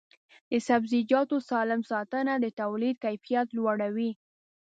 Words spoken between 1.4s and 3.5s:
سالم ساتنه د تولید کیفیت